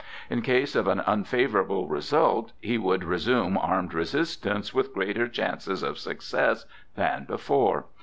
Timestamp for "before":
7.25-7.85